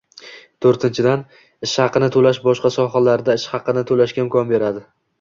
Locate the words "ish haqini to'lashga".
3.43-4.27